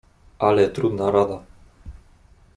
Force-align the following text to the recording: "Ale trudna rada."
"Ale 0.47 0.69
trudna 0.69 1.11
rada." 1.11 1.39